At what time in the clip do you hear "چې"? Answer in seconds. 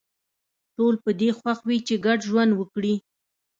1.87-1.95